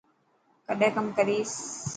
ڪڏهن 0.67 0.91
ڪم 0.95 1.05
ڪريس. 1.17 1.51